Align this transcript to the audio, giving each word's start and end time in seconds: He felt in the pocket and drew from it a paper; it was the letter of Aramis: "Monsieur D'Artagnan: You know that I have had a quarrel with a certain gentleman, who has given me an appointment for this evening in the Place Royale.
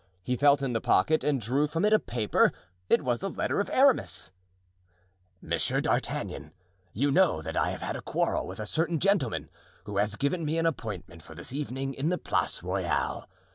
He 0.23 0.35
felt 0.35 0.63
in 0.63 0.73
the 0.73 0.81
pocket 0.81 1.23
and 1.23 1.39
drew 1.39 1.67
from 1.67 1.85
it 1.85 1.93
a 1.93 1.99
paper; 1.99 2.51
it 2.89 3.03
was 3.03 3.19
the 3.19 3.29
letter 3.29 3.59
of 3.59 3.69
Aramis: 3.71 4.31
"Monsieur 5.43 5.79
D'Artagnan: 5.79 6.53
You 6.91 7.11
know 7.11 7.43
that 7.43 7.55
I 7.55 7.69
have 7.69 7.81
had 7.81 7.95
a 7.95 8.01
quarrel 8.01 8.47
with 8.47 8.59
a 8.59 8.65
certain 8.65 8.99
gentleman, 8.99 9.51
who 9.83 9.97
has 9.97 10.15
given 10.15 10.43
me 10.43 10.57
an 10.57 10.65
appointment 10.65 11.21
for 11.21 11.35
this 11.35 11.53
evening 11.53 11.93
in 11.93 12.09
the 12.09 12.17
Place 12.17 12.63
Royale. 12.63 13.29